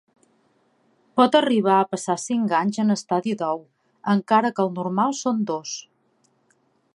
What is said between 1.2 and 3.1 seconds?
arribar a passar cinc anys en